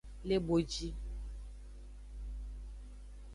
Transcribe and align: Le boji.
Le 0.25 0.39
boji. 0.39 0.95